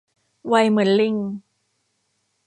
[0.47, 1.15] ไวเหมือนลิง